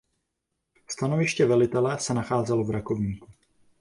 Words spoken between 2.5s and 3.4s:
v Rakovníku.